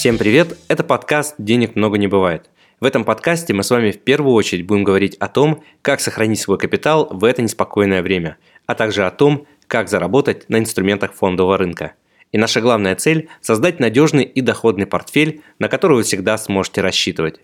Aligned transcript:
Всем 0.00 0.16
привет! 0.16 0.56
Это 0.68 0.82
подкаст 0.82 1.34
«Денег 1.36 1.76
много 1.76 1.98
не 1.98 2.06
бывает». 2.06 2.48
В 2.80 2.86
этом 2.86 3.04
подкасте 3.04 3.52
мы 3.52 3.62
с 3.62 3.68
вами 3.68 3.90
в 3.90 4.00
первую 4.00 4.32
очередь 4.32 4.66
будем 4.66 4.82
говорить 4.82 5.14
о 5.16 5.28
том, 5.28 5.62
как 5.82 6.00
сохранить 6.00 6.40
свой 6.40 6.56
капитал 6.56 7.08
в 7.10 7.22
это 7.22 7.42
неспокойное 7.42 8.00
время, 8.00 8.38
а 8.64 8.74
также 8.74 9.04
о 9.04 9.10
том, 9.10 9.46
как 9.66 9.90
заработать 9.90 10.48
на 10.48 10.58
инструментах 10.58 11.12
фондового 11.12 11.58
рынка. 11.58 11.92
И 12.32 12.38
наша 12.38 12.62
главная 12.62 12.96
цель– 12.96 13.28
создать 13.42 13.78
надежный 13.78 14.24
и 14.24 14.40
доходный 14.40 14.86
портфель, 14.86 15.42
на 15.58 15.68
который 15.68 15.98
вы 15.98 16.02
всегда 16.02 16.38
сможете 16.38 16.80
рассчитывать. 16.80 17.42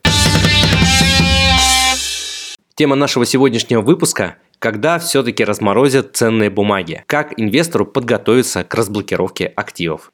Тема 2.75 2.97
нашего 2.97 3.27
сегодняшнего 3.27 3.83
выпуска– 3.83 4.37
когда 4.59 4.99
все-таки 4.99 5.45
разморозят 5.45 6.17
ценные 6.17 6.49
бумаги? 6.49 7.05
Как 7.07 7.39
инвестору 7.39 7.85
подготовиться 7.85 8.65
к 8.65 8.75
разблокировке 8.75 9.47
активов? 9.47 10.11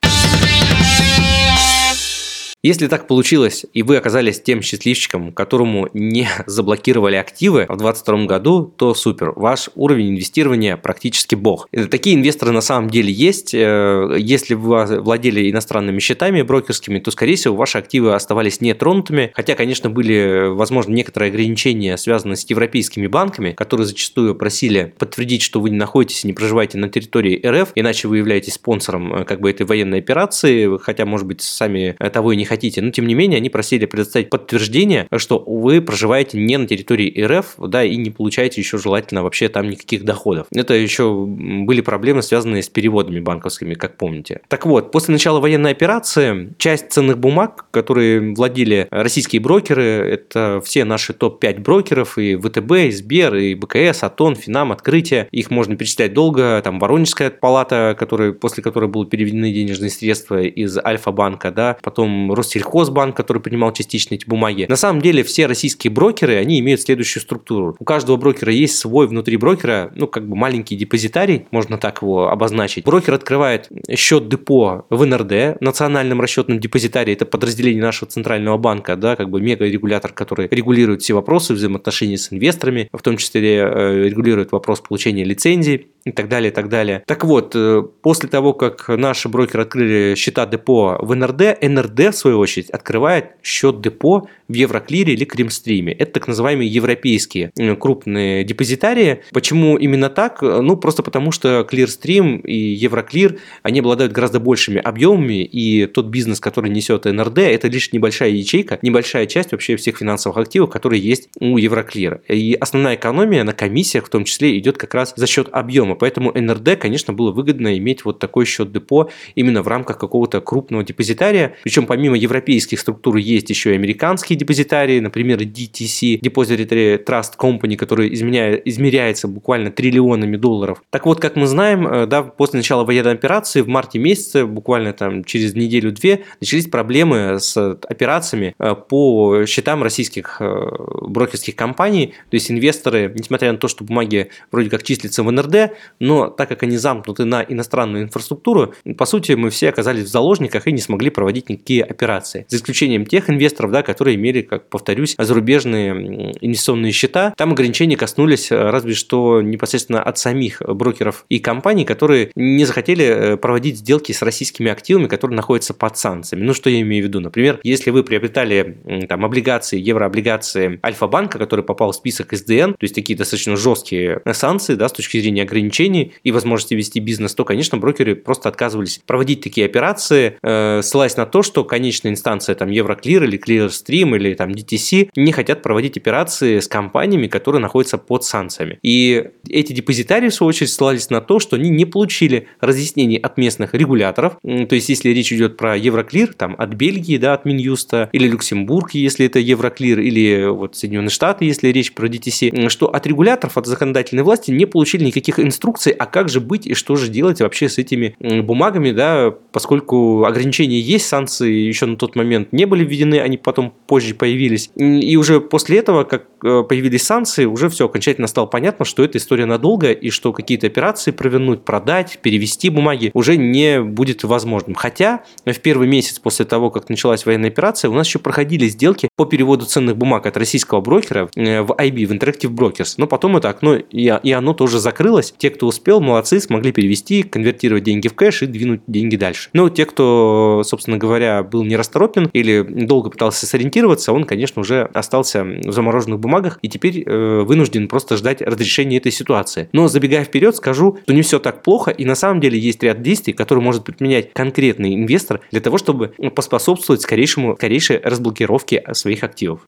Если 2.65 2.87
так 2.87 3.09
получилось, 3.09 3.67
и 3.73 3.83
вы 3.83 3.97
оказались 3.97 4.41
тем 4.41 4.63
счастливчиком, 4.63 5.33
которому 5.33 5.89
не 5.95 6.29
заблокировали 6.47 7.17
активы 7.17 7.65
в 7.65 7.77
2022 7.77 8.27
году, 8.27 8.73
то 8.77 8.95
супер, 8.95 9.33
ваш 9.35 9.71
уровень 9.75 10.11
инвестирования 10.11 10.77
практически 10.77 11.35
бог. 11.35 11.69
Такие 11.91 12.15
инвесторы 12.15 12.53
на 12.53 12.61
самом 12.61 12.89
деле 12.89 13.13
есть. 13.13 13.53
Э, 13.53 14.15
если 14.17 14.55
вы 14.55 15.01
владели 15.01 15.51
иностранными 15.51 15.99
счетами 15.99 16.43
брокерскими, 16.43 17.01
то, 17.01 17.11
скорее 17.11 17.35
всего, 17.35 17.57
ваши 17.57 17.79
активы 17.79 18.15
оставались 18.15 18.61
нетронутыми, 18.61 19.33
хотя, 19.35 19.57
конечно, 19.57 19.91
были, 19.91 20.47
возможно, 20.55 20.93
некоторые 20.93 21.31
ограничения, 21.31 21.97
связанные 21.97 22.37
с 22.37 22.49
европейскими 22.49 23.09
банками, 23.09 23.51
которые 23.51 23.89
зачастую 23.89 24.37
просили 24.37 24.95
подтвердить, 24.99 25.43
что 25.43 25.61
вы 25.61 25.71
не 25.71 25.77
находитесь 25.77 26.23
и 26.23 26.29
не 26.29 26.33
проживаете 26.33 26.79
на 26.79 26.89
территории 26.89 27.45
РФ, 27.45 27.73
иначе 27.75 28.07
вы 28.07 28.19
являетесь 28.19 28.55
спонсором 28.55 29.13
э, 29.13 29.25
как 29.25 29.41
бы 29.41 29.51
этой 29.51 29.67
военной 29.67 29.99
операции, 29.99 30.79
хотя, 30.79 31.07
может 31.07 31.27
быть, 31.27 31.41
сами 31.41 31.97
того 32.13 32.31
и 32.31 32.37
не 32.37 32.52
хотите. 32.53 32.83
Но, 32.83 32.91
тем 32.91 33.07
не 33.07 33.15
менее, 33.15 33.39
они 33.39 33.49
просили 33.49 33.87
предоставить 33.87 34.29
подтверждение, 34.29 35.09
что 35.17 35.39
вы 35.39 35.81
проживаете 35.81 36.39
не 36.39 36.57
на 36.59 36.67
территории 36.67 37.23
РФ, 37.25 37.55
да, 37.69 37.83
и 37.83 37.97
не 37.97 38.11
получаете 38.11 38.61
еще 38.61 38.77
желательно 38.79 39.23
вообще 39.23 39.49
там 39.49 39.71
никаких 39.71 40.05
доходов. 40.05 40.47
Это 40.53 40.75
еще 40.75 41.25
были 41.27 41.81
проблемы, 41.81 42.23
связанные 42.23 42.63
с 42.63 42.69
переводами 42.69 43.21
банковскими, 43.21 43.75
как 43.75 43.97
помните. 43.97 44.41
Так 44.49 44.67
вот, 44.67 44.93
после 44.93 45.13
начала 45.13 45.41
военной 45.41 45.71
операции 45.71 46.55
часть 46.59 46.93
ценных 46.93 47.19
бумаг, 47.19 47.67
которые 47.71 48.35
владели 48.35 48.87
российские 48.91 49.41
брокеры, 49.41 49.83
это 49.83 50.61
все 50.65 50.85
наши 50.85 51.15
топ-5 51.15 51.61
брокеров, 51.61 52.19
и 52.19 52.37
ВТБ, 52.37 52.73
и 52.73 52.91
Сбер, 52.91 53.35
и 53.37 53.55
БКС, 53.55 54.03
Атон, 54.03 54.35
Финам, 54.35 54.73
Открытие, 54.73 55.29
их 55.31 55.51
можно 55.51 55.77
перечислять 55.77 56.13
долго, 56.13 56.61
там 56.63 56.79
Воронежская 56.79 57.31
палата, 57.31 57.97
который, 57.99 58.35
после 58.35 58.63
которой 58.63 58.89
будут 58.89 59.11
переведены 59.11 59.53
денежные 59.53 59.91
средства 59.91 60.43
из 60.43 60.77
Альфа-банка, 60.79 61.51
да, 61.51 61.77
потом 61.83 62.33
Россельхозбанк, 62.43 63.17
который 63.17 63.41
принимал 63.41 63.73
частично 63.73 64.15
эти 64.15 64.27
бумаги. 64.27 64.67
На 64.69 64.77
самом 64.77 65.01
деле 65.01 65.23
все 65.23 65.47
российские 65.47 65.91
брокеры, 65.91 66.37
они 66.37 66.61
имеют 66.61 66.81
следующую 66.81 67.23
структуру. 67.23 67.77
У 67.79 67.85
каждого 67.85 68.17
брокера 68.17 68.53
есть 68.53 68.79
свой 68.79 69.07
внутри 69.07 69.37
брокера, 69.37 69.91
ну, 69.95 70.07
как 70.07 70.29
бы 70.29 70.37
маленький 70.37 70.77
депозитарий, 70.77 71.47
можно 71.51 71.79
так 71.79 72.03
его 72.03 72.29
обозначить. 72.29 72.85
Брокер 72.85 73.15
открывает 73.15 73.69
счет 73.95 74.29
депо 74.29 74.87
в 74.91 75.05
НРД, 75.05 75.61
национальном 75.61 76.21
расчетном 76.21 76.61
депозитарии, 76.61 77.13
это 77.13 77.27
подразделение 77.27 77.83
нашего 77.83 78.11
центрального 78.11 78.59
банка, 78.59 78.97
да, 78.97 79.17
как 79.17 79.31
бы 79.31 79.41
мега-регулятор, 79.41 80.13
который 80.13 80.49
регулирует 80.51 81.03
все 81.03 81.15
вопросы 81.15 81.55
взаимоотношений 81.55 82.17
с 82.17 82.33
инвесторами, 82.33 82.89
в 82.93 83.03
том 83.03 83.17
числе 83.17 83.59
э, 83.59 84.09
регулирует 84.09 84.53
вопрос 84.53 84.81
получения 84.81 85.25
лицензий 85.25 85.92
и 86.05 86.13
так 86.13 86.29
далее, 86.29 86.51
и 86.51 86.55
так 86.55 86.69
далее. 86.69 87.03
Так 87.07 87.25
вот, 87.25 87.55
э, 87.55 87.83
после 88.03 88.29
того, 88.29 88.53
как 88.53 88.89
наши 88.89 89.29
брокеры 89.29 89.63
открыли 89.63 90.15
счета 90.17 90.47
депо 90.47 90.99
в 91.01 91.15
НРД, 91.15 91.63
НРД, 91.63 92.13
в 92.13 92.13
свою 92.13 92.39
очередь, 92.39 92.71
открывает 92.71 93.33
счет 93.43 93.81
депо 93.81 94.29
в 94.53 94.55
Евроклире 94.55 95.15
или 95.15 95.25
Кримстриме. 95.25 95.93
Это 95.93 96.13
так 96.13 96.29
называемые 96.29 96.69
европейские 96.69 97.53
э, 97.59 97.75
крупные 97.75 98.45
депозитарии. 98.45 99.23
Почему 99.33 99.77
именно 99.77 100.11
так? 100.11 100.43
Ну, 100.43 100.77
просто 100.77 101.03
потому, 101.03 101.33
что 101.33 101.67
Clearstream 101.71 102.43
и 102.43 102.57
Евроклир, 102.57 103.39
они 103.63 103.81
обладают 103.81 104.13
гораздо 104.13 104.41
большими 104.41 104.81
объемами, 104.81 105.43
и 105.43 105.87
тот 105.87 106.07
бизнес, 106.07 106.41
который 106.41 106.71
несет 106.71 107.05
НРД, 107.07 107.39
это 107.39 107.69
лишь 107.69 107.93
небольшая 107.93 108.31
ячейка, 108.31 108.79
небольшая 108.83 109.27
часть 109.27 109.53
вообще 109.53 109.77
всех 109.77 109.97
финансовых 109.99 110.39
активов, 110.39 110.71
которые 110.71 111.01
есть 111.01 111.29
у 111.41 111.57
Евроклира. 111.57 112.21
И 112.29 112.57
основная 112.61 112.97
экономия 112.97 113.45
на 113.45 113.53
комиссиях 113.53 114.07
в 114.07 114.11
том 114.11 114.25
числе 114.25 114.59
идет 114.59 114.77
как 114.77 114.95
раз 114.95 115.15
за 115.17 115.27
счет 115.27 115.49
объема. 115.53 115.95
Поэтому 115.95 116.33
НРД, 116.33 116.79
конечно, 116.79 117.13
было 117.13 117.33
выгодно 117.33 117.79
иметь 117.79 118.05
вот 118.05 118.19
такой 118.19 118.45
счет 118.45 118.73
депо 118.73 119.11
именно 119.35 119.63
в 119.63 119.69
рамках 119.69 119.99
какого-то 119.99 120.41
крупного 120.41 120.85
депозитария. 120.85 121.57
Причем 121.63 121.87
помимо 121.87 122.17
европейских 122.17 122.81
структур 122.81 123.17
есть 123.17 123.49
еще 123.51 123.73
и 123.73 123.75
американские 123.75 124.39
депозитарии, 124.43 125.01
например, 125.01 125.41
DTC, 125.41 126.21
Depository 126.21 127.05
Trust 127.05 127.33
Company, 127.39 127.77
который 127.77 128.13
изменяет, 128.15 128.67
измеряется 128.67 129.29
буквально 129.29 129.71
триллионами 129.71 130.37
долларов. 130.37 130.83
Так 130.91 131.07
вот, 131.07 131.21
как 131.21 131.37
мы 131.37 131.47
знаем, 131.47 131.87
э, 131.87 132.07
да, 132.07 132.23
после 132.23 132.59
начала 132.59 132.85
военной 132.85 133.13
операции 133.13 133.61
в 133.61 133.69
марте 133.69 133.99
месяце, 133.99 134.45
буквально 134.47 134.93
там 134.93 135.25
через 135.25 135.55
неделю-две, 135.55 136.25
начались 136.41 136.67
проблемы 136.67 137.39
с 137.39 137.57
операциями 137.57 138.55
э, 138.59 138.75
по 138.75 139.45
счетам 139.47 139.83
российских 139.83 140.37
э, 140.41 140.71
брокерских 141.03 141.57
компаний. 141.57 142.15
То 142.31 142.35
есть 142.35 142.51
инвесторы, 142.51 143.13
несмотря 143.17 143.53
на 143.53 143.59
то, 143.59 143.69
что 143.69 143.85
бумаги 143.85 144.31
вроде 144.51 144.71
как 144.71 144.83
числятся 144.83 145.23
в 145.23 145.31
НРД, 145.31 145.73
но 146.01 146.29
так 146.29 146.49
как 146.49 146.63
они 146.63 146.77
замкнуты 146.77 147.25
на 147.25 147.43
иностранную 147.43 148.05
инфраструктуру, 148.05 148.75
по 148.97 149.07
сути, 149.07 149.33
мы 149.33 149.51
все 149.51 149.69
оказались 149.69 150.05
в 150.05 150.09
заложниках 150.09 150.67
и 150.67 150.73
не 150.73 150.81
смогли 150.81 151.11
проводить 151.11 151.49
никакие 151.49 151.85
операции. 151.85 152.47
За 152.49 152.57
исключением 152.57 153.07
тех 153.07 153.31
инвесторов, 153.31 153.71
да, 153.71 153.83
которые 153.83 154.17
имели, 154.17 154.32
как 154.41 154.69
повторюсь, 154.69 155.15
зарубежные 155.19 156.33
инвестиционные 156.41 156.93
счета. 156.93 157.35
Там 157.37 157.53
ограничения 157.53 157.97
коснулись 157.97 158.51
э, 158.51 158.71
разве 158.71 158.95
что 158.95 159.43
непосредственно 159.43 160.03
от 160.03 160.19
самих 160.19 160.63
брокеров 160.63 161.25
и 161.29 161.39
компаний, 161.39 161.85
которые 161.85 162.31
не 162.35 162.65
захотели 162.65 163.05
э, 163.05 163.37
проводить 163.37 163.79
сделки 163.79 164.13
с 164.13 164.23
российскими 164.23 164.71
активами, 164.71 165.07
которые 165.07 165.37
находятся 165.37 165.75
под 165.75 165.97
санкциями. 165.99 166.45
Ну, 166.45 166.55
что 166.55 166.71
я 166.71 166.81
имею 166.81 167.05
в 167.05 167.07
виду? 167.09 167.21
Например, 167.21 167.61
если 167.63 167.91
вы 167.91 168.05
приобретали 168.05 168.79
там 169.09 169.25
облигации, 169.25 169.79
еврооблигации 169.79 170.81
Альфа-банка, 170.85 171.39
который 171.39 171.65
попал 171.65 171.93
в 171.93 171.97
список 171.97 172.33
СДН, 172.33 172.73
то 172.73 172.83
есть 172.83 172.95
такие 172.95 173.17
достаточно 173.17 173.57
жесткие 173.57 174.21
санкции, 174.33 174.75
да, 174.75 174.89
с 174.89 174.93
точки 174.93 175.21
зрения 175.21 175.43
ограничений 175.43 176.15
и 176.23 176.33
возможности 176.33 176.75
вести 176.75 177.01
бизнес, 177.01 177.35
то, 177.35 177.45
конечно, 177.45 177.79
брокеры 177.79 178.15
просто 178.15 178.49
отказывались 178.49 179.01
проводить 179.07 179.43
такие 179.43 179.67
операции, 179.67 180.39
э, 180.43 180.81
ссылаясь 180.83 181.17
на 181.17 181.27
то, 181.27 181.43
что 181.43 181.65
конечная 181.65 182.13
инстанция, 182.13 182.55
там, 182.55 182.71
Евроклир 182.71 183.25
или 183.25 183.39
Clearstream 183.39 184.12
или 184.15 184.35
там 184.35 184.51
DTC 184.51 185.11
не 185.17 185.33
хотят 185.33 185.63
проводить 185.63 185.97
операции 185.97 186.59
с 186.59 186.69
компаниями, 186.69 187.27
которые 187.27 187.61
находятся 187.61 187.99
под 187.99 188.25
санкциями. 188.25 188.79
И 188.83 189.31
эти 189.49 189.73
депозитарии, 189.73 190.29
в 190.29 190.35
свою 190.35 190.49
очередь, 190.49 190.71
ссылались 190.71 191.11
на 191.11 191.21
то, 191.21 191.39
что 191.39 191.57
они 191.57 191.71
не 191.71 191.85
получили 191.85 192.49
разъяснений 192.61 193.17
от 193.17 193.37
местных 193.37 193.75
регуляторов. 193.75 194.39
То 194.43 194.75
есть, 194.75 194.89
если 194.89 195.11
речь 195.11 195.33
идет 195.33 195.57
про 195.57 195.77
Евроклир, 195.77 196.35
там, 196.35 196.55
от 196.59 196.75
Бельгии, 196.75 197.17
да, 197.17 197.35
от 197.35 197.45
Минюста, 197.45 198.09
или 198.13 198.27
Люксембург, 198.29 198.95
если 198.95 199.27
это 199.27 199.39
Евроклир, 199.39 200.01
или 200.01 200.47
вот 200.49 200.77
Соединенные 200.77 201.11
Штаты, 201.11 201.45
если 201.45 201.69
речь 201.69 201.93
про 201.93 202.09
DTC, 202.09 202.69
что 202.69 202.87
от 202.87 203.07
регуляторов, 203.07 203.57
от 203.57 203.67
законодательной 203.67 204.23
власти 204.23 204.51
не 204.51 204.67
получили 204.67 205.05
никаких 205.05 205.39
инструкции, 205.39 205.95
а 205.97 206.07
как 206.07 206.29
же 206.29 206.41
быть 206.41 206.67
и 206.67 206.75
что 206.75 206.97
же 206.97 207.09
делать 207.09 207.41
вообще 207.41 207.69
с 207.69 207.79
этими 207.79 208.17
бумагами, 208.19 208.91
да, 208.91 209.33
поскольку 209.53 210.25
ограничения 210.25 210.81
есть, 210.81 211.07
санкции 211.07 211.53
еще 211.53 211.87
на 211.87 211.97
тот 211.97 212.17
момент 212.17 212.53
не 212.53 212.65
были 212.65 212.85
введены, 212.85 213.21
они 213.21 213.37
потом 213.37 213.73
позже 213.87 214.02
появились. 214.11 214.71
И 214.75 215.17
уже 215.17 215.41
после 215.41 215.79
этого, 215.79 216.03
как 216.05 216.25
э, 216.45 216.65
появились 216.69 217.05
санкции, 217.05 217.45
уже 217.45 217.69
все 217.69 217.87
окончательно 217.87 218.27
стало 218.27 218.47
понятно, 218.47 218.85
что 218.85 219.05
эта 219.05 219.19
история 219.19 219.47
надолго 219.47 219.93
и 219.93 220.11
что 220.11 220.33
какие-то 220.33 220.67
операции 220.67 221.13
провернуть, 221.13 221.65
продать, 221.65 222.19
перевести 222.23 222.71
бумаги 222.71 223.11
уже 223.15 223.37
не 223.37 223.81
будет 223.81 224.25
возможным. 224.25 224.75
Хотя 224.75 225.23
в 225.47 225.59
первый 225.61 225.87
месяц 225.87 226.19
после 226.19 226.45
того, 226.45 226.71
как 226.71 226.89
началась 226.89 227.25
военная 227.25 227.51
операция, 227.51 227.91
у 227.91 227.95
нас 227.95 228.07
еще 228.07 228.19
проходили 228.19 228.67
сделки 228.67 229.09
по 229.17 229.25
переводу 229.27 229.67
ценных 229.67 229.97
бумаг 229.97 230.27
от 230.27 230.37
российского 230.37 230.81
брокера 230.81 231.29
э, 231.37 231.63
в 231.63 231.71
IB, 231.71 232.07
в 232.07 232.13
Interactive 232.13 232.51
Brokers. 232.51 232.95
Но 232.97 233.07
потом 233.07 233.37
это 233.37 233.49
окно 233.49 233.77
и 233.77 234.33
оно 234.33 234.55
тоже 234.55 234.79
закрылось. 234.79 235.35
Те, 235.37 235.51
кто 235.51 235.67
успел, 235.67 236.01
молодцы, 236.01 236.41
смогли 236.41 236.73
перевести, 236.73 237.23
конвертировать 237.23 237.85
деньги 237.85 238.09
в 238.09 238.15
кэш 238.15 238.43
и 238.43 238.47
двинуть 238.47 238.81
деньги 238.87 239.17
дальше. 239.17 239.51
Но 239.53 239.69
те, 239.69 239.87
кто, 239.87 240.63
собственно 240.65 240.99
говоря, 240.99 241.43
был 241.43 241.65
нерасторопен 241.65 242.31
или 242.33 242.63
долго 242.63 243.11
пытался 243.11 243.47
сориентироваться, 243.47 243.92
он, 244.13 244.25
конечно, 244.25 244.61
уже 244.61 244.83
остался 244.95 245.45
в 245.45 245.73
замороженных 245.73 246.21
бумагах 246.21 246.59
и 246.63 246.69
теперь 246.69 247.03
э, 247.05 247.43
вынужден 247.43 247.89
просто 247.89 248.17
ждать 248.17 248.43
разрешения 248.43 248.97
этой 248.97 249.13
ситуации. 249.13 249.69
Но 249.73 249.89
забегая 249.89 250.25
вперед, 250.25 250.57
скажу, 250.57 250.99
что 251.03 251.13
не 251.13 251.23
все 251.23 251.39
так 251.39 251.63
плохо 251.63 251.91
и 251.91 252.05
на 252.05 252.15
самом 252.15 252.41
деле 252.41 252.59
есть 252.59 252.83
ряд 252.83 253.03
действий, 253.03 253.33
которые 253.33 253.65
может 253.65 253.85
предпринять 253.85 254.33
конкретный 254.33 254.95
инвестор 254.95 255.41
для 255.51 255.61
того, 255.61 255.79
чтобы 255.79 256.15
поспособствовать 256.35 257.03
скорейшему, 257.03 257.57
скорейшей 257.57 257.99
разблокировке 257.99 258.83
своих 258.93 259.25
активов. 259.25 259.61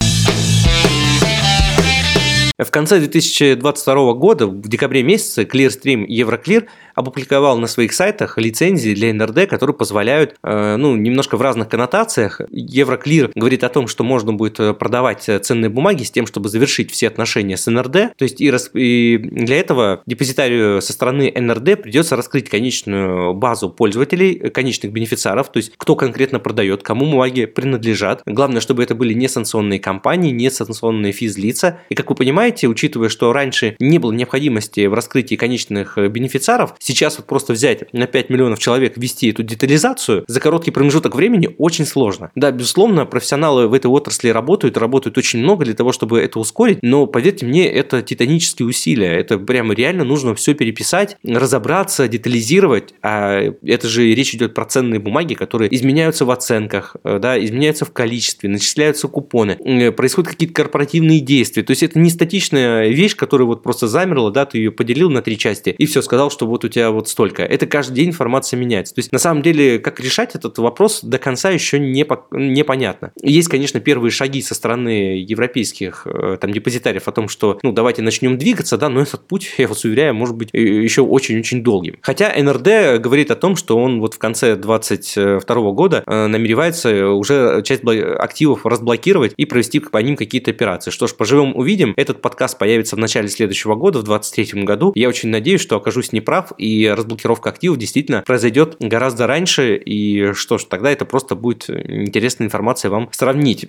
В 2.57 2.71
конце 2.71 3.01
2022 3.01 4.13
года, 4.15 4.47
в 4.47 4.69
декабре 4.69 5.03
месяце, 5.03 5.43
Clearstream 5.43 6.05
и 6.05 6.23
Euroclear 6.23 6.67
опубликовал 6.95 7.59
на 7.59 7.67
своих 7.67 7.93
сайтах 7.93 8.39
лицензии 8.39 8.95
для 8.95 9.13
НРД, 9.13 9.49
которые 9.49 9.75
позволяют, 9.75 10.37
э, 10.43 10.77
ну, 10.77 10.97
немножко 10.97 11.37
в 11.37 11.43
разных 11.43 11.69
коннотациях. 11.69 12.41
Евроклир 12.51 13.31
говорит 13.35 13.65
о 13.65 13.69
том, 13.69 13.89
что 13.89 14.05
можно 14.05 14.33
будет 14.33 14.61
э, 14.61 14.75
продавать 14.75 15.29
ценные 15.43 15.69
бумаги 15.69 16.03
с 16.03 16.11
тем, 16.11 16.27
чтобы 16.27 16.49
завершить 16.49 16.91
все 16.91 17.09
отношения 17.09 17.57
с 17.57 17.71
НРД. 17.71 18.17
То 18.17 18.23
есть 18.23 18.41
и, 18.41 18.51
рас... 18.51 18.71
и 18.75 19.19
для 19.19 19.59
этого 19.59 20.03
депозитарию 20.07 20.81
со 20.81 20.93
стороны 20.93 21.33
НРД 21.35 21.83
придется 21.83 22.17
раскрыть 22.17 22.49
конечную 22.49 23.35
базу 23.35 23.71
пользователей, 23.71 24.51
конечных 24.51 24.93
бенефициаров, 24.93 25.51
то 25.51 25.59
есть 25.59 25.73
кто 25.77 25.97
конкретно 25.97 26.39
продает, 26.39 26.83
кому 26.83 27.07
бумаги 27.07 27.47
принадлежат. 27.47 28.23
Главное, 28.27 28.61
чтобы 28.61 28.83
это 28.83 28.95
были 28.95 29.15
не 29.15 29.29
санкционные 29.29 29.81
компании, 29.81 30.31
не 30.31 30.51
санкционные 30.51 31.13
физлица. 31.13 31.81
И 31.89 31.95
как 31.95 32.11
вы 32.11 32.17
понимаете, 32.17 32.69
учитывая, 32.69 33.09
что 33.09 33.33
раньше 33.33 33.77
не 33.79 33.99
было 33.99 34.13
необходимости 34.13 34.87
в 34.87 34.95
раскрытии 34.95 35.37
конечных 35.37 35.97
бенефициаров, 35.97 36.75
сейчас 36.85 37.17
вот 37.19 37.27
просто 37.27 37.53
взять 37.55 37.93
на 37.93 38.07
5 38.07 38.31
миллионов 38.31 38.59
человек, 38.59 38.97
ввести 38.97 39.31
эту 39.31 39.43
детализацию 39.43 40.25
за 40.29 40.41
короткий 40.41 40.71
промежуток 40.71 41.15
времени 41.15 41.55
очень 41.59 41.87
сложно. 41.87 42.31
Да, 42.35 42.51
безусловно, 42.51 43.07
профессионалы 43.07 43.69
в 43.69 43.75
этой 43.75 43.87
отрасли 43.87 44.29
работают, 44.29 44.77
работают 44.77 45.17
очень 45.19 45.41
много 45.41 45.65
для 45.65 45.75
того, 45.75 45.93
чтобы 45.93 46.21
это 46.21 46.39
ускорить, 46.39 46.79
но 46.83 47.07
поверьте 47.07 47.47
мне, 47.47 47.67
это 47.67 48.03
титанические 48.03 48.69
усилия. 48.69 49.13
Это 49.19 49.39
прямо 49.39 49.75
реально 49.75 50.05
нужно 50.05 50.35
все 50.35 50.55
переписать, 50.55 51.17
разобраться, 51.25 52.07
детализировать. 52.09 52.95
А 53.03 53.41
это 53.65 53.89
же 53.89 54.15
речь 54.15 54.35
идет 54.35 54.55
про 54.55 54.65
ценные 54.65 55.01
бумаги, 55.01 55.35
которые 55.35 55.75
изменяются 55.75 56.25
в 56.25 56.31
оценках, 56.31 56.97
э, 57.05 57.19
да, 57.19 57.43
изменяются 57.43 57.85
в 57.85 57.93
количестве, 57.93 58.49
начисляются 58.49 59.09
купоны, 59.09 59.53
э, 59.53 59.93
происходят 59.93 60.31
какие-то 60.31 60.55
корпоративные 60.55 61.21
действия. 61.21 61.63
То 61.63 61.71
есть 61.71 61.83
это 61.83 61.99
не 61.99 62.11
статичная 62.11 62.89
вещь, 62.89 63.17
которая 63.17 63.47
вот 63.47 63.63
просто 63.63 63.89
замерла, 63.89 64.31
да, 64.31 64.45
ты 64.45 64.59
ее 64.59 64.71
поделил 64.71 65.11
на 65.11 65.23
три 65.23 65.39
части 65.39 65.75
и 65.77 65.87
все, 65.87 66.03
сказал, 66.03 66.31
что 66.31 66.47
вот 66.47 66.65
у 66.65 66.69
тебя 66.75 66.91
вот 66.91 67.09
столько. 67.09 67.43
Это 67.43 67.67
каждый 67.67 67.95
день 67.95 68.09
информация 68.09 68.59
меняется. 68.59 68.95
То 68.95 68.99
есть 69.01 69.13
на 69.13 69.19
самом 69.19 69.43
деле, 69.43 69.79
как 69.79 70.01
решать 70.01 70.35
этот 70.35 70.59
вопрос 70.59 71.01
до 71.03 71.19
конца 71.19 71.51
еще 71.51 71.79
не, 71.79 72.05
по, 72.05 72.27
непонятно. 72.33 73.13
Есть, 73.23 73.49
конечно, 73.49 73.81
первые 73.81 74.11
шаги 74.11 74.43
со 74.43 74.55
стороны 74.55 75.19
европейских 75.19 76.07
э, 76.07 76.37
там 76.41 76.53
депозитариев 76.53 77.09
о 77.09 77.13
том, 77.13 77.29
что 77.29 77.59
ну 77.63 77.73
давайте 77.73 78.03
начнем 78.03 78.39
двигаться, 78.39 78.77
да, 78.77 78.89
но 78.89 79.01
этот 79.01 79.27
путь, 79.27 79.55
я 79.59 79.69
вас 79.69 79.85
уверяю, 79.85 80.15
может 80.15 80.37
быть 80.37 80.51
еще 80.53 81.03
очень-очень 81.03 81.63
долгим. 81.63 81.99
Хотя 82.03 82.33
НРД 82.37 83.01
говорит 83.01 83.31
о 83.31 83.37
том, 83.37 83.57
что 83.57 83.79
он 83.79 84.01
вот 84.01 84.15
в 84.15 84.19
конце 84.19 84.57
2022 84.57 85.71
года 85.73 86.03
э, 86.07 86.27
намеревается 86.27 87.11
уже 87.11 87.63
часть 87.65 87.83
активов 87.85 88.67
разблокировать 88.67 89.35
и 89.37 89.45
провести 89.45 89.81
по 89.81 89.99
ним 89.99 90.17
какие-то 90.17 90.51
операции. 90.51 90.91
Что 90.91 91.07
ж, 91.07 91.15
поживем 91.15 91.55
увидим. 91.55 91.95
Этот 91.97 92.21
подкаст 92.21 92.59
появится 92.59 92.97
в 92.97 92.99
начале 92.99 93.29
следующего 93.29 93.75
года, 93.75 94.01
в 94.01 94.05
2023 94.05 94.65
году. 94.65 94.93
Я 94.95 95.09
очень 95.09 95.29
надеюсь, 95.29 95.61
что 95.61 95.77
окажусь 95.77 96.13
неправ 96.13 96.53
и 96.65 96.89
разблокировка 96.89 97.51
активов 97.51 97.77
действительно 97.77 98.23
произойдет 98.23 98.77
гораздо 98.81 99.27
раньше. 99.27 99.77
И 99.77 100.33
что 100.33 100.57
ж, 100.57 100.65
тогда 100.65 100.91
это 100.91 101.05
просто 101.05 101.35
будет 101.35 101.69
интересная 101.69 102.47
информация 102.47 102.91
вам 102.91 103.11
сравнить. 103.13 103.67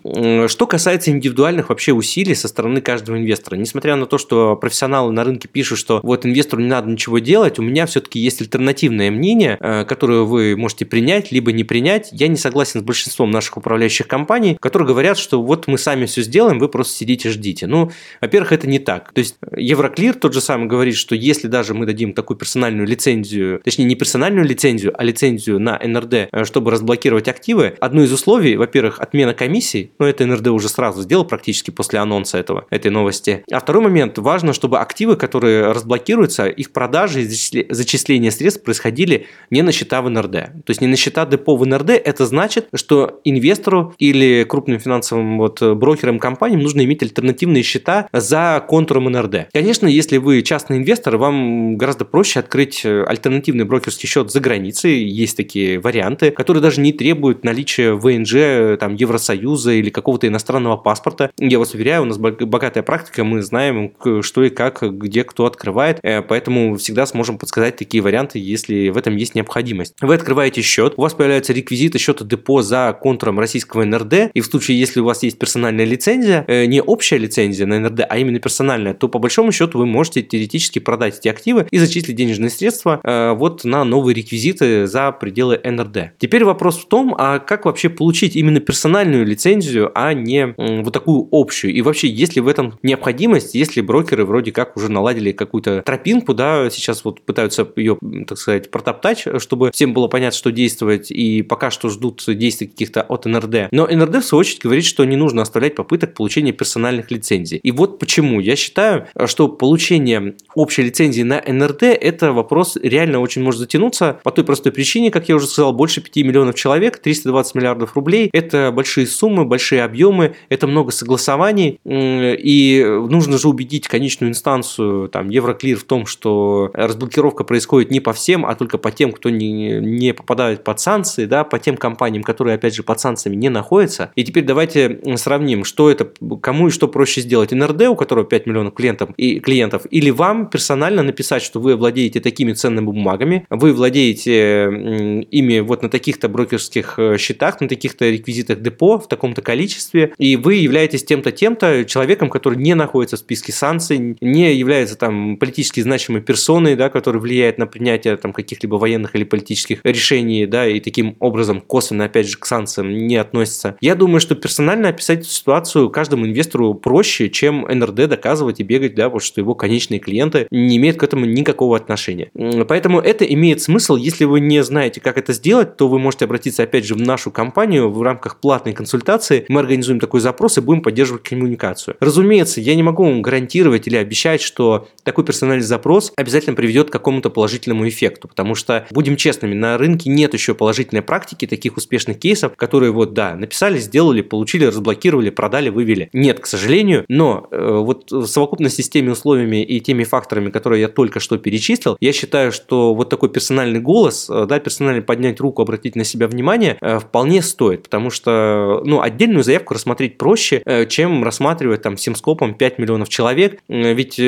Что 0.47 0.67
касается 0.67 1.11
индивидуальных 1.11 1.69
вообще 1.69 1.91
усилий 1.91 2.35
со 2.35 2.47
стороны 2.47 2.79
каждого 2.79 3.17
инвестора, 3.17 3.57
несмотря 3.57 3.97
на 3.97 4.05
то, 4.05 4.17
что 4.17 4.55
профессионалы 4.55 5.11
на 5.11 5.25
рынке 5.25 5.49
пишут, 5.49 5.79
что 5.79 5.99
вот 6.03 6.25
инвестору 6.25 6.61
не 6.61 6.69
надо 6.69 6.89
ничего 6.89 7.19
делать, 7.19 7.59
у 7.59 7.61
меня 7.61 7.85
все-таки 7.85 8.19
есть 8.19 8.41
альтернативное 8.41 9.11
мнение, 9.11 9.57
э, 9.59 9.83
которое 9.83 10.21
вы 10.21 10.55
можете 10.55 10.85
принять, 10.85 11.31
либо 11.31 11.51
не 11.51 11.65
принять. 11.65 12.09
Я 12.13 12.29
не 12.29 12.37
согласен 12.37 12.79
с 12.79 12.83
большинством 12.83 13.31
наших 13.31 13.57
управляющих 13.57 14.07
компаний, 14.07 14.57
которые 14.59 14.87
говорят, 14.87 15.17
что 15.17 15.41
вот 15.41 15.67
мы 15.67 15.77
сами 15.77 16.05
все 16.05 16.21
сделаем, 16.21 16.59
вы 16.59 16.69
просто 16.69 16.93
сидите, 16.93 17.29
ждите. 17.29 17.67
Ну, 17.67 17.91
во-первых, 18.21 18.53
это 18.53 18.67
не 18.67 18.79
так. 18.79 19.11
То 19.11 19.19
есть 19.19 19.35
Евроклир 19.55 20.13
тот 20.13 20.33
же 20.33 20.39
самый 20.39 20.67
говорит, 20.67 20.95
что 20.95 21.13
если 21.15 21.47
даже 21.47 21.73
мы 21.73 21.85
дадим 21.85 22.13
такую 22.13 22.37
персональную 22.37 22.84
лицензию, 22.85 23.61
точнее 23.63 23.85
не 23.85 23.95
персональную 23.95 24.45
лицензию, 24.45 24.93
а 24.97 25.03
лицензию 25.03 25.59
на 25.59 25.79
НРД, 25.79 26.29
э, 26.31 26.45
чтобы 26.45 26.71
разблокировать 26.71 27.27
активы, 27.27 27.75
одно 27.79 28.03
из 28.03 28.11
условий, 28.11 28.55
во-первых, 28.55 28.99
отмена 28.99 29.33
комиссий, 29.33 29.91
но 29.99 30.07
это 30.07 30.25
НРД 30.25 30.47
уже 30.47 30.69
сразу 30.69 31.01
сделал 31.01 31.25
практически 31.25 31.71
после 31.71 31.99
анонса 31.99 32.37
этого, 32.37 32.65
этой 32.69 32.91
новости. 32.91 33.43
А 33.51 33.59
второй 33.59 33.83
момент, 33.83 34.17
важно, 34.17 34.53
чтобы 34.53 34.79
активы, 34.79 35.15
которые 35.15 35.71
разблокируются, 35.71 36.47
их 36.47 36.71
продажи 36.71 37.23
и 37.23 37.67
зачисление 37.69 38.31
средств 38.31 38.63
происходили 38.63 39.27
не 39.49 39.61
на 39.61 39.71
счета 39.71 40.01
в 40.01 40.09
НРД. 40.09 40.31
То 40.31 40.69
есть 40.69 40.81
не 40.81 40.87
на 40.87 40.95
счета 40.95 41.25
депо 41.25 41.55
в 41.55 41.65
НРД, 41.65 41.91
это 41.91 42.25
значит, 42.25 42.67
что 42.73 43.19
инвестору 43.23 43.93
или 43.99 44.43
крупным 44.43 44.79
финансовым 44.79 45.37
вот 45.37 45.61
брокерам 45.61 46.19
компаниям 46.19 46.61
нужно 46.61 46.83
иметь 46.83 47.03
альтернативные 47.03 47.63
счета 47.63 48.07
за 48.11 48.63
контуром 48.67 49.05
НРД. 49.05 49.49
Конечно, 49.53 49.87
если 49.87 50.17
вы 50.17 50.41
частный 50.41 50.77
инвестор, 50.77 51.17
вам 51.17 51.77
гораздо 51.77 52.05
проще 52.05 52.39
открыть 52.39 52.74
альтернативный 52.83 53.65
брокерский 53.65 54.07
счет 54.07 54.31
за 54.31 54.39
границей, 54.39 55.03
есть 55.03 55.37
такие 55.37 55.79
варианты, 55.79 56.31
которые 56.31 56.61
даже 56.61 56.81
не 56.81 56.91
требуют 56.91 57.43
наличия 57.43 57.93
ВНЖ, 57.93 58.79
там, 58.79 58.95
Евросоюза 58.95 59.73
или 59.73 59.89
какого-то 59.89 60.27
иностранного 60.27 60.77
паспорта. 60.77 61.31
Я 61.37 61.59
вас 61.59 61.73
уверяю, 61.73 62.03
у 62.03 62.05
нас 62.05 62.17
богатая 62.17 62.83
практика, 62.83 63.23
мы 63.23 63.41
знаем, 63.41 63.93
что 64.21 64.43
и 64.43 64.49
как, 64.49 64.81
где 64.81 65.23
кто 65.23 65.45
открывает, 65.45 65.99
э, 66.03 66.21
поэтому 66.21 66.75
всегда 66.77 67.05
сможем 67.05 67.37
подсказать 67.37 67.77
такие 67.77 68.01
варианты, 68.01 68.39
если 68.39 68.89
в 68.89 68.97
этом 68.97 69.15
есть 69.15 69.35
необходимость. 69.35 69.95
Вы 70.01 70.15
открываете 70.15 70.61
счет, 70.61 70.93
у 70.97 71.01
вас 71.01 71.13
появляются 71.13 71.53
реквизиты 71.53 71.97
счета 71.99 72.25
депо 72.25 72.61
за 72.61 72.97
контуром 72.99 73.39
российского 73.39 73.83
НРД, 73.83 74.31
и 74.33 74.41
в 74.41 74.45
случае, 74.45 74.79
если 74.79 74.99
у 74.99 75.05
вас 75.05 75.23
есть 75.23 75.37
персональная 75.39 75.85
лицензия, 75.85 76.45
э, 76.47 76.65
не 76.65 76.81
общая 76.81 77.17
лицензия 77.17 77.65
на 77.65 77.79
НРД, 77.79 78.01
а 78.09 78.17
именно 78.17 78.39
персональная, 78.39 78.93
то 78.93 79.07
по 79.07 79.19
большому 79.19 79.51
счету 79.51 79.77
вы 79.77 79.85
можете 79.85 80.21
теоретически 80.21 80.79
продать 80.79 81.19
эти 81.19 81.27
активы 81.27 81.67
и 81.71 81.77
зачислить 81.77 82.15
денежные 82.15 82.49
средства 82.49 82.64
э, 83.03 83.33
вот 83.33 83.63
на 83.63 83.83
новые 83.83 84.15
реквизиты 84.15 84.87
за 84.87 85.11
пределы 85.11 85.59
НРД. 85.63 86.11
Теперь 86.17 86.43
вопрос 86.43 86.77
в 86.77 86.87
том, 86.87 87.15
а 87.17 87.39
как 87.39 87.65
вообще 87.65 87.89
получить 87.89 88.35
именно 88.35 88.59
персональную 88.59 89.25
лицензию, 89.25 89.91
а 89.95 90.13
не 90.13 90.53
вот 90.57 90.93
такую 90.93 91.27
общую? 91.31 91.73
И 91.73 91.81
вообще, 91.81 92.07
есть 92.07 92.35
ли 92.35 92.41
в 92.41 92.47
этом 92.47 92.77
необходимость, 92.83 93.55
если 93.55 93.81
брокеры 93.81 94.25
вроде 94.25 94.51
как 94.51 94.77
уже 94.77 94.91
наладили 94.91 95.31
какую-то 95.31 95.81
тропинку, 95.81 96.33
да, 96.33 96.69
сейчас 96.69 97.03
вот 97.05 97.21
пытаются 97.21 97.67
ее, 97.75 97.97
так 98.27 98.37
сказать, 98.37 98.71
протоптать, 98.71 99.25
чтобы 99.37 99.71
всем 99.71 99.93
было 99.93 100.07
понятно, 100.07 100.37
что 100.37 100.51
действовать, 100.51 101.11
и 101.11 101.41
пока 101.41 101.71
что 101.71 101.89
ждут 101.89 102.23
действий 102.27 102.67
каких-то 102.67 103.01
от 103.01 103.25
НРД. 103.25 103.69
Но 103.71 103.87
НРД, 103.87 104.17
в 104.17 104.23
свою 104.23 104.41
очередь, 104.41 104.61
говорит, 104.61 104.85
что 104.85 105.05
не 105.05 105.15
нужно 105.15 105.41
оставлять 105.41 105.75
попыток 105.75 106.13
получения 106.13 106.51
персональных 106.51 107.11
лицензий. 107.11 107.57
И 107.57 107.71
вот 107.71 107.99
почему. 107.99 108.39
Я 108.39 108.55
считаю, 108.55 109.07
что 109.25 109.47
получение 109.47 110.35
общей 110.53 110.83
лицензии 110.83 111.23
на 111.23 111.41
НРД– 111.45 111.83
это 111.83 112.33
вопрос 112.33 112.54
реально 112.81 113.19
очень 113.19 113.41
может 113.43 113.59
затянуться 113.59 114.19
по 114.23 114.31
той 114.31 114.43
простой 114.43 114.71
причине, 114.71 115.11
как 115.11 115.29
я 115.29 115.35
уже 115.35 115.47
сказал, 115.47 115.73
больше 115.73 116.01
5 116.01 116.15
миллионов 116.17 116.55
человек, 116.55 116.99
320 116.99 117.55
миллиардов 117.55 117.95
рублей– 117.95 118.29
это 118.33 118.71
большие 118.71 119.07
суммы, 119.07 119.45
большие 119.45 119.83
объемы, 119.83 120.35
это 120.49 120.67
много 120.67 120.91
согласований, 120.91 121.79
и 121.85 122.85
нужно 123.09 123.37
же 123.37 123.49
убедить 123.49 123.87
конечную 123.87 124.31
инстанцию, 124.31 125.09
там, 125.09 125.29
Евроклир 125.29 125.77
в 125.77 125.83
том, 125.83 126.05
что 126.05 126.71
разблокировка 126.73 127.43
происходит 127.43 127.91
не 127.91 127.99
по 127.99 128.13
всем, 128.13 128.45
а 128.45 128.55
только 128.55 128.77
по 128.77 128.91
тем, 128.91 129.11
кто 129.11 129.29
не, 129.29 129.79
не 129.79 130.13
попадает 130.13 130.63
под 130.63 130.79
санкции, 130.79 131.25
да, 131.25 131.43
по 131.43 131.59
тем 131.59 131.77
компаниям, 131.77 132.23
которые, 132.23 132.55
опять 132.55 132.75
же, 132.75 132.83
под 132.83 132.99
санкциями 132.99 133.35
не 133.35 133.49
находятся. 133.49 134.11
И 134.15 134.23
теперь 134.23 134.43
давайте 134.43 134.99
сравним, 135.15 135.63
что 135.63 135.89
это, 135.89 136.09
кому 136.41 136.67
и 136.67 136.71
что 136.71 136.87
проще 136.87 137.21
сделать. 137.21 137.51
НРД, 137.51 137.83
у 137.83 137.95
которого 137.95 138.25
5 138.25 138.45
миллионов 138.45 138.73
клиентов, 138.73 139.09
и 139.17 139.39
клиентов, 139.39 139.83
или 139.89 140.09
вам 140.09 140.49
персонально 140.49 141.03
написать, 141.03 141.41
что 141.41 141.59
вы 141.59 141.75
владеете 141.75 142.19
такими 142.35 142.51
ценными 142.51 142.85
бумагами, 142.85 143.47
вы 143.49 143.71
владеете 143.71 145.23
ими 145.31 145.59
вот 145.59 145.83
на 145.83 145.89
таких-то 145.89 146.27
брокерских 146.27 146.95
э, 146.97 147.17
счетах, 147.17 147.61
на 147.61 147.69
таких-то 147.69 148.09
реквизитах 148.09 148.61
депо 148.61 148.99
в 148.99 149.07
таком-то 149.07 149.41
количестве, 149.41 150.13
и 150.17 150.35
вы 150.35 150.55
являетесь 150.55 151.05
тем-то, 151.05 151.31
тем-то 151.31 151.85
человеком, 151.85 152.29
который 152.29 152.57
не 152.57 152.75
находится 152.75 153.15
в 153.15 153.19
списке 153.19 153.53
санкций, 153.53 154.17
не 154.19 154.53
является 154.53 154.97
там 154.97 155.37
политически 155.37 155.79
значимой 155.79 156.21
персоной, 156.21 156.75
да, 156.75 156.89
который 156.89 157.21
влияет 157.21 157.57
на 157.57 157.67
принятие 157.67 158.17
там 158.17 158.33
каких-либо 158.33 158.75
военных 158.75 159.15
или 159.15 159.23
политических 159.23 159.79
решений, 159.83 160.45
да, 160.45 160.67
и 160.67 160.81
таким 160.81 161.15
образом 161.19 161.61
косвенно, 161.61 162.05
опять 162.05 162.27
же, 162.27 162.37
к 162.37 162.45
санкциям 162.45 163.07
не 163.07 163.15
относится. 163.15 163.77
Я 163.79 163.95
думаю, 163.95 164.19
что 164.19 164.35
персонально 164.35 164.89
описать 164.89 165.21
эту 165.21 165.29
ситуацию 165.29 165.89
каждому 165.89 166.25
инвестору 166.25 166.73
проще, 166.73 167.29
чем 167.29 167.61
НРД 167.61 168.09
доказывать 168.09 168.59
и 168.59 168.63
бегать, 168.63 168.95
да, 168.95 169.07
вот 169.07 169.23
что 169.23 169.39
его 169.39 169.55
конечные 169.55 169.99
клиенты 169.99 170.47
не 170.51 170.75
имеют 170.75 170.97
к 170.97 171.03
этому 171.03 171.25
никакого 171.25 171.77
отношения. 171.77 172.24
Поэтому 172.33 172.99
это 172.99 173.25
имеет 173.25 173.61
смысл, 173.61 173.95
если 173.95 174.25
вы 174.25 174.39
не 174.39 174.63
знаете, 174.63 175.01
как 175.01 175.17
это 175.17 175.33
сделать, 175.33 175.77
то 175.77 175.87
вы 175.87 175.99
можете 175.99 176.25
обратиться, 176.25 176.63
опять 176.63 176.85
же, 176.85 176.95
в 176.95 177.01
нашу 177.01 177.31
компанию 177.31 177.89
в 177.89 178.01
рамках 178.01 178.39
платной 178.39 178.73
консультации. 178.73 179.45
Мы 179.49 179.59
организуем 179.59 179.99
такой 179.99 180.19
запрос 180.19 180.57
и 180.57 180.61
будем 180.61 180.81
поддерживать 180.81 181.23
коммуникацию. 181.23 181.95
Разумеется, 181.99 182.61
я 182.61 182.75
не 182.75 182.83
могу 182.83 183.03
вам 183.03 183.21
гарантировать 183.21 183.87
или 183.87 183.95
обещать, 183.95 184.41
что 184.41 184.87
такой 185.03 185.23
персональный 185.23 185.63
запрос 185.63 186.13
обязательно 186.15 186.55
приведет 186.55 186.89
к 186.89 186.93
какому-то 186.93 187.29
положительному 187.29 187.87
эффекту, 187.87 188.27
потому 188.27 188.55
что, 188.55 188.87
будем 188.91 189.15
честными, 189.15 189.53
на 189.53 189.77
рынке 189.77 190.09
нет 190.09 190.33
еще 190.33 190.53
положительной 190.53 191.01
практики 191.01 191.45
таких 191.47 191.77
успешных 191.77 192.19
кейсов, 192.19 192.55
которые 192.55 192.91
вот, 192.91 193.13
да, 193.13 193.35
написали, 193.35 193.77
сделали, 193.77 194.21
получили, 194.21 194.65
разблокировали, 194.65 195.29
продали, 195.29 195.69
вывели. 195.69 196.09
Нет, 196.13 196.39
к 196.39 196.45
сожалению, 196.45 197.05
но 197.07 197.47
э, 197.51 197.77
вот 197.81 198.11
в 198.11 198.25
совокупности 198.27 198.81
с 198.81 198.89
теми 198.89 199.09
условиями 199.09 199.63
и 199.63 199.79
теми 199.79 200.03
факторами, 200.03 200.49
которые 200.49 200.81
я 200.81 200.87
только 200.87 201.19
что 201.19 201.37
перечислил, 201.37 201.97
я 201.99 202.13
считаю, 202.15 202.51
что 202.51 202.93
вот 202.95 203.09
такой 203.09 203.29
персональный 203.29 203.79
голос, 203.79 204.29
э, 204.29 204.45
да, 204.47 204.59
персонально 204.59 205.01
поднять 205.01 205.39
руку, 205.39 205.61
обратить 205.61 205.95
на 205.95 206.03
себя 206.03 206.27
внимание, 206.27 206.77
э, 206.81 206.99
вполне 206.99 207.41
стоит, 207.41 207.83
потому 207.83 208.09
что, 208.09 208.81
ну, 208.85 209.01
отдельную 209.01 209.43
заявку 209.43 209.73
рассмотреть 209.73 210.17
проще, 210.17 210.63
чем 210.89 211.23
рассматривать 211.23 211.81
там 211.81 211.95
всем 211.95 212.15
скопом 212.15 212.53
5 212.53 212.79
миллионов 212.79 213.09
человек, 213.09 213.59
ведь 213.67 214.19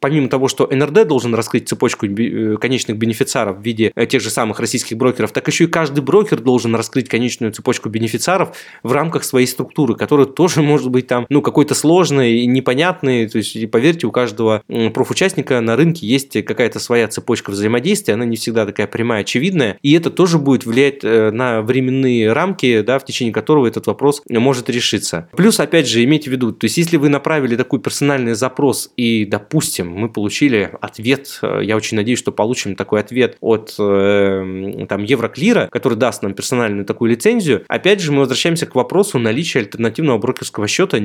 помимо 0.00 0.28
того, 0.28 0.48
что 0.48 0.68
НРД 0.70 1.06
должен 1.06 1.34
раскрыть 1.34 1.68
цепочку 1.68 2.06
конечных 2.06 2.96
бенефициаров 2.96 3.58
в 3.58 3.62
виде 3.62 3.92
тех 4.08 4.22
же 4.22 4.30
самых 4.30 4.60
российских 4.60 4.96
брокеров, 4.96 5.32
так 5.32 5.46
еще 5.48 5.64
и 5.64 5.66
каждый 5.66 6.00
брокер 6.00 6.40
должен 6.40 6.74
раскрыть 6.74 7.08
конечную 7.08 7.52
цепочку 7.52 7.88
бенефициаров 7.88 8.56
в 8.82 8.92
рамках 8.92 9.24
своей 9.24 9.46
структуры, 9.46 9.94
которая 9.94 10.26
тоже 10.26 10.62
может 10.62 10.90
быть 10.90 11.06
там, 11.06 11.26
ну, 11.28 11.42
какой-то 11.42 11.74
сложной 11.74 12.40
и 12.40 12.46
непонятной, 12.46 13.28
то 13.28 13.38
есть, 13.38 13.70
поверьте, 13.70 14.06
у 14.06 14.12
каждого 14.12 14.62
профучастника 14.94 15.60
на 15.60 15.76
рынке 15.76 16.06
есть 16.06 16.32
какая-то 16.44 16.78
своя 16.78 17.08
цепочка 17.08 17.25
взаимодействия, 17.26 18.14
она 18.14 18.24
не 18.24 18.36
всегда 18.36 18.66
такая 18.66 18.86
прямая, 18.86 19.22
очевидная, 19.22 19.78
и 19.82 19.92
это 19.94 20.10
тоже 20.10 20.38
будет 20.38 20.66
влиять 20.66 21.00
э, 21.02 21.30
на 21.30 21.62
временные 21.62 22.32
рамки, 22.32 22.80
да, 22.80 22.98
в 22.98 23.04
течение 23.04 23.32
которого 23.32 23.66
этот 23.66 23.86
вопрос 23.86 24.22
может 24.28 24.70
решиться. 24.70 25.28
Плюс, 25.36 25.60
опять 25.60 25.88
же, 25.88 26.02
имейте 26.04 26.30
в 26.30 26.32
виду, 26.32 26.52
то 26.52 26.64
есть, 26.64 26.76
если 26.76 26.96
вы 26.96 27.08
направили 27.08 27.56
такой 27.56 27.80
персональный 27.80 28.34
запрос 28.34 28.90
и, 28.96 29.24
допустим, 29.24 29.90
мы 29.90 30.08
получили 30.08 30.70
ответ, 30.80 31.38
э, 31.42 31.60
я 31.62 31.76
очень 31.76 31.96
надеюсь, 31.96 32.18
что 32.18 32.32
получим 32.32 32.76
такой 32.76 33.00
ответ 33.00 33.36
от 33.40 33.74
э, 33.78 34.86
там 34.88 35.04
Евроклира, 35.04 35.68
который 35.70 35.98
даст 35.98 36.22
нам 36.22 36.34
персональную 36.34 36.84
такую 36.84 37.10
лицензию, 37.10 37.64
опять 37.68 38.00
же, 38.00 38.12
мы 38.12 38.20
возвращаемся 38.20 38.66
к 38.66 38.74
вопросу 38.74 39.18
наличия 39.18 39.60
альтернативного 39.60 40.18
брокерского 40.18 40.68
счета, 40.68 40.98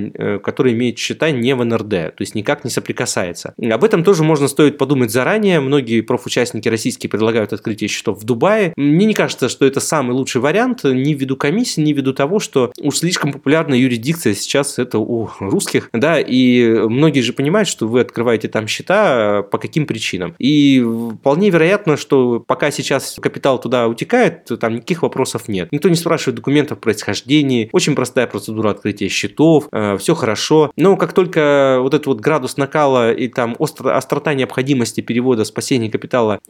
который 0.43 0.73
имеет 0.73 0.97
счета 0.97 1.31
не 1.31 1.55
в 1.55 1.63
НРД, 1.63 1.89
то 1.89 2.15
есть 2.19 2.35
никак 2.35 2.63
не 2.63 2.69
соприкасается. 2.69 3.53
Об 3.61 3.83
этом 3.83 4.03
тоже 4.03 4.23
можно 4.23 4.47
стоит 4.47 4.77
подумать 4.77 5.11
заранее. 5.11 5.59
Многие 5.59 6.01
профучастники 6.11 6.67
российские 6.67 7.09
предлагают 7.09 7.53
открытие 7.53 7.87
счетов 7.87 8.19
в 8.19 8.25
Дубае. 8.25 8.73
Мне 8.75 9.05
не 9.05 9.13
кажется, 9.13 9.47
что 9.47 9.65
это 9.65 9.79
самый 9.79 10.11
лучший 10.11 10.41
вариант 10.41 10.83
ни 10.83 11.13
ввиду 11.13 11.37
комиссии, 11.37 11.79
ни 11.79 11.93
ввиду 11.93 12.11
того, 12.11 12.39
что 12.39 12.73
уж 12.81 12.97
слишком 12.97 13.31
популярная 13.31 13.77
юрисдикция 13.77 14.33
сейчас 14.33 14.77
это 14.77 14.99
у 14.99 15.29
русских, 15.39 15.89
да, 15.93 16.19
и 16.19 16.69
многие 16.89 17.21
же 17.21 17.31
понимают, 17.31 17.69
что 17.69 17.87
вы 17.87 18.01
открываете 18.01 18.49
там 18.49 18.67
счета 18.67 19.43
по 19.43 19.57
каким 19.57 19.85
причинам. 19.85 20.35
И 20.37 20.85
вполне 21.21 21.49
вероятно, 21.49 21.95
что 21.95 22.43
пока 22.45 22.71
сейчас 22.71 23.17
капитал 23.21 23.61
туда 23.61 23.87
утекает, 23.87 24.49
там 24.59 24.75
никаких 24.75 25.03
вопросов 25.03 25.47
нет. 25.47 25.71
Никто 25.71 25.87
не 25.87 25.95
спрашивает 25.95 26.35
документов 26.35 26.79
происхождения, 26.79 27.69
очень 27.71 27.95
простая 27.95 28.27
процедура 28.27 28.71
открытия 28.71 29.07
счетов, 29.07 29.69
э, 29.71 29.95
все 29.97 30.13
хорошо. 30.13 30.71
Но 30.75 30.97
как 30.97 31.13
только 31.13 31.77
вот 31.79 31.93
этот 31.93 32.07
вот 32.07 32.19
градус 32.19 32.57
накала 32.57 33.13
и 33.13 33.29
там 33.29 33.55
остро, 33.59 33.95
острота 33.95 34.33
необходимости 34.33 34.99
перевода 34.99 35.45
спасения 35.45 35.89
капитала 35.89 36.00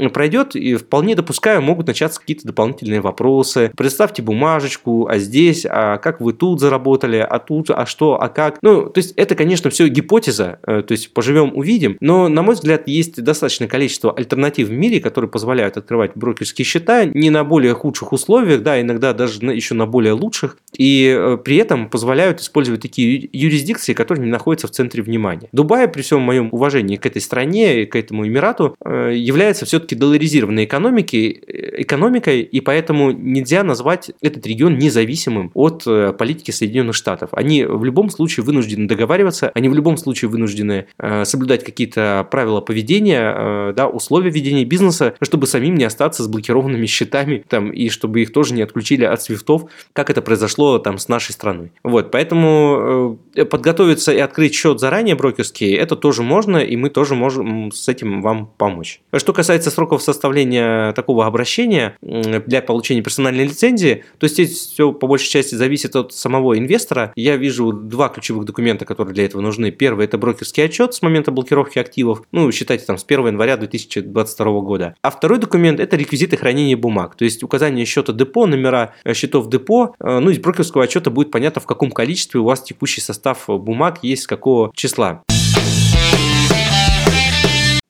пройдет, 0.09 0.55
и 0.55 0.75
вполне 0.75 1.15
допускаю, 1.15 1.61
могут 1.61 1.87
начаться 1.87 2.19
какие-то 2.19 2.47
дополнительные 2.47 3.01
вопросы. 3.01 3.71
Представьте 3.75 4.21
бумажечку, 4.21 5.07
а 5.07 5.17
здесь, 5.17 5.65
а 5.69 5.97
как 5.97 6.21
вы 6.21 6.33
тут 6.33 6.59
заработали, 6.59 7.17
а 7.17 7.39
тут, 7.39 7.69
а 7.69 7.85
что, 7.85 8.21
а 8.21 8.29
как. 8.29 8.59
Ну, 8.61 8.89
то 8.89 8.97
есть 8.99 9.13
это, 9.15 9.35
конечно, 9.35 9.69
все 9.69 9.87
гипотеза, 9.87 10.59
э, 10.65 10.81
то 10.81 10.91
есть 10.91 11.13
поживем, 11.13 11.51
увидим, 11.55 11.97
но, 11.99 12.27
на 12.27 12.41
мой 12.41 12.55
взгляд, 12.55 12.87
есть 12.87 13.21
достаточное 13.23 13.67
количество 13.67 14.11
альтернатив 14.11 14.69
в 14.69 14.71
мире, 14.71 14.99
которые 14.99 15.29
позволяют 15.29 15.77
открывать 15.77 16.11
брокерские 16.15 16.65
счета 16.65 17.05
не 17.05 17.29
на 17.29 17.43
более 17.43 17.73
худших 17.73 18.13
условиях, 18.13 18.63
да, 18.63 18.79
иногда 18.81 19.13
даже 19.13 19.45
еще 19.45 19.73
на 19.75 19.85
более 19.85 20.13
лучших, 20.13 20.57
и 20.77 21.15
э, 21.17 21.37
при 21.43 21.57
этом 21.57 21.89
позволяют 21.89 22.39
использовать 22.39 22.81
такие 22.81 23.29
юрисдикции, 23.31 23.93
которые 23.93 24.25
не 24.25 24.31
находятся 24.31 24.67
в 24.67 24.71
центре 24.71 25.03
внимания. 25.03 25.49
Дубай, 25.51 25.87
при 25.87 26.01
всем 26.01 26.21
моем 26.21 26.49
уважении 26.51 26.97
к 26.97 27.05
этой 27.05 27.21
стране, 27.21 27.85
к 27.85 27.95
этому 27.95 28.27
Эмирату, 28.27 28.75
э, 28.83 29.13
является 29.41 29.65
все-таки 29.65 29.95
долларизированной 29.95 30.65
экономикой, 30.65 31.43
э, 31.47 31.81
экономикой, 31.81 32.41
и 32.41 32.61
поэтому 32.61 33.11
нельзя 33.11 33.63
назвать 33.63 34.11
этот 34.21 34.45
регион 34.45 34.77
независимым 34.77 35.51
от 35.53 35.83
политики 36.17 36.51
Соединенных 36.51 36.95
Штатов. 36.95 37.29
Они 37.33 37.65
в 37.65 37.83
любом 37.83 38.09
случае 38.09 38.43
вынуждены 38.43 38.87
договариваться, 38.87 39.51
они 39.53 39.69
в 39.69 39.73
любом 39.73 39.97
случае 39.97 40.29
вынуждены 40.29 40.85
соблюдать 41.23 41.63
какие-то 41.63 42.27
правила 42.29 42.61
поведения, 42.61 43.73
да, 43.73 43.87
условия 43.87 44.29
ведения 44.29 44.65
бизнеса, 44.65 45.15
чтобы 45.21 45.47
самим 45.47 45.75
не 45.75 45.83
остаться 45.83 46.23
с 46.23 46.27
блокированными 46.27 46.85
счетами 46.85 47.43
там, 47.47 47.71
и 47.71 47.89
чтобы 47.89 48.21
их 48.21 48.31
тоже 48.31 48.53
не 48.53 48.61
отключили 48.61 49.05
от 49.05 49.21
свифтов, 49.21 49.65
как 49.93 50.09
это 50.09 50.21
произошло 50.21 50.77
там 50.79 50.97
с 50.97 51.07
нашей 51.07 51.31
страной. 51.31 51.71
Вот, 51.83 52.11
поэтому 52.11 53.17
э, 53.30 53.30
подготовиться 53.49 54.11
и 54.11 54.19
открыть 54.19 54.53
счет 54.53 54.79
заранее 54.79 55.15
брокерский, 55.15 55.75
это 55.75 55.95
тоже 55.95 56.23
можно, 56.23 56.57
и 56.57 56.75
мы 56.75 56.89
тоже 56.89 57.15
можем 57.15 57.71
с 57.71 57.87
этим 57.87 58.21
вам 58.21 58.51
помочь. 58.57 59.01
Что 59.15 59.33
касается 59.33 59.71
сроков 59.71 60.01
составления 60.01 60.93
такого 60.93 61.25
обращения 61.25 61.95
для 62.01 62.61
получения 62.61 63.01
персональной 63.01 63.45
лицензии, 63.45 64.03
то 64.17 64.27
здесь 64.27 64.51
все 64.55 64.91
по 64.91 65.07
большей 65.07 65.29
части 65.29 65.55
зависит 65.55 65.95
от 65.95 66.13
самого 66.13 66.57
инвестора. 66.57 67.13
Я 67.15 67.37
вижу 67.37 67.71
два 67.71 68.09
ключевых 68.09 68.45
документа, 68.45 68.85
которые 68.85 69.13
для 69.13 69.25
этого 69.25 69.41
нужны. 69.41 69.71
Первый– 69.71 70.05
это 70.07 70.17
брокерский 70.17 70.65
отчет 70.65 70.93
с 70.93 71.01
момента 71.01 71.31
блокировки 71.31 71.79
активов, 71.79 72.23
ну, 72.31 72.51
считайте 72.51 72.85
там 72.85 72.97
с 72.97 73.05
1 73.07 73.27
января 73.27 73.57
2022 73.57 74.61
года. 74.61 74.95
А 75.01 75.09
второй 75.09 75.39
документ– 75.39 75.79
это 75.81 75.95
реквизиты 75.95 76.37
хранения 76.37 76.77
бумаг, 76.77 77.15
то 77.15 77.25
есть 77.25 77.43
указание 77.43 77.85
счета 77.85 78.13
депо, 78.13 78.45
номера 78.45 78.93
э, 79.03 79.13
счетов 79.13 79.49
депо, 79.49 79.95
э, 79.99 80.19
ну, 80.19 80.29
из 80.29 80.39
брокерского 80.39 80.83
отчета 80.83 81.09
будет 81.09 81.31
понятно, 81.31 81.61
в 81.61 81.65
каком 81.65 81.91
количестве 81.91 82.39
у 82.39 82.43
вас 82.43 82.61
текущий 82.61 83.01
состав 83.01 83.20
бумаг 83.47 83.99
есть, 84.01 84.23
с 84.23 84.27
какого 84.27 84.71
числа. 84.75 85.23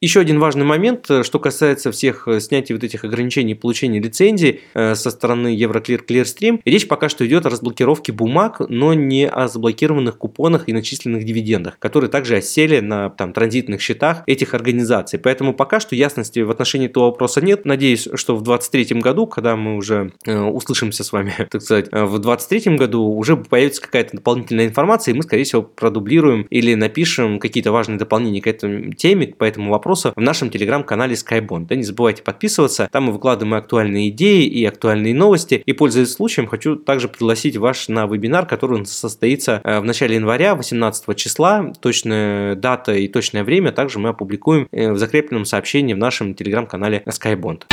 Еще 0.03 0.19
один 0.19 0.39
важный 0.39 0.65
момент, 0.65 1.11
э, 1.11 1.21
что 1.21 1.37
касается 1.37 1.91
всех 1.91 2.27
э, 2.27 2.39
снятий 2.39 2.73
вот 2.73 2.83
этих 2.83 3.03
ограничений 3.03 3.53
получения 3.53 3.99
лицензий 3.99 4.61
э, 4.73 4.95
со 4.95 5.11
стороны 5.11 5.55
Euroclear 5.55 6.03
Clearstream. 6.03 6.59
Речь 6.65 6.87
пока 6.87 7.07
что 7.07 7.25
идет 7.27 7.45
о 7.45 7.51
разблокировке 7.51 8.11
бумаг, 8.11 8.61
но 8.67 8.95
не 8.95 9.27
о 9.27 9.47
заблокированных 9.47 10.17
купонах 10.17 10.67
и 10.67 10.73
начисленных 10.73 11.23
дивидендах, 11.23 11.77
которые 11.77 12.09
также 12.09 12.37
осели 12.37 12.79
на 12.79 13.11
там, 13.11 13.31
транзитных 13.31 13.79
счетах 13.79 14.23
этих 14.25 14.55
организаций. 14.55 15.19
Поэтому 15.19 15.53
пока 15.53 15.79
что 15.79 15.95
ясности 15.95 16.39
в 16.39 16.49
отношении 16.49 16.87
этого 16.87 17.03
вопроса 17.03 17.39
нет. 17.39 17.65
Надеюсь, 17.65 18.07
что 18.15 18.35
в 18.35 18.41
2023 18.41 19.01
году, 19.01 19.27
когда 19.27 19.55
мы 19.55 19.75
уже 19.75 20.13
услышимся 20.25 21.03
с 21.03 21.11
вами, 21.11 21.35
так 21.51 21.61
сказать, 21.61 21.89
в 21.91 22.17
2023 22.17 22.75
году 22.75 23.03
уже 23.03 23.37
появится 23.37 23.83
какая-то 23.83 24.17
дополнительная 24.17 24.65
информация, 24.65 25.13
и 25.13 25.15
мы, 25.15 25.21
скорее 25.21 25.43
всего, 25.43 25.61
продублируем 25.61 26.47
или 26.49 26.73
напишем 26.73 27.37
какие-то 27.37 27.71
важные 27.71 27.99
дополнения 27.99 28.41
к 28.41 28.47
этой 28.47 28.93
теме, 28.93 29.27
по 29.27 29.43
этому 29.43 29.69
вопросу 29.69 29.90
вопроса 29.91 30.13
в 30.15 30.21
нашем 30.21 30.49
телеграм-канале 30.49 31.15
Skybond. 31.15 31.67
Да, 31.67 31.75
не 31.75 31.83
забывайте 31.83 32.23
подписываться, 32.23 32.87
там 32.91 33.05
мы 33.05 33.11
выкладываем 33.11 33.55
актуальные 33.55 34.09
идеи 34.09 34.45
и 34.45 34.65
актуальные 34.65 35.13
новости. 35.13 35.61
И 35.65 35.73
пользуясь 35.73 36.13
случаем, 36.13 36.47
хочу 36.47 36.77
также 36.77 37.09
пригласить 37.09 37.57
вас 37.57 37.89
на 37.89 38.05
вебинар, 38.05 38.45
который 38.45 38.85
состоится 38.85 39.59
э, 39.63 39.79
в 39.81 39.83
начале 39.83 40.15
января, 40.15 40.55
18 40.55 41.15
числа. 41.17 41.73
Точная 41.81 42.55
дата 42.55 42.93
и 42.93 43.09
точное 43.09 43.43
время 43.43 43.73
также 43.73 43.99
мы 43.99 44.09
опубликуем 44.09 44.69
э, 44.71 44.93
в 44.93 44.97
закрепленном 44.97 45.43
сообщении 45.43 45.93
в 45.93 45.97
нашем 45.97 46.35
телеграм-канале 46.35 47.03
Skybond. 47.05 47.63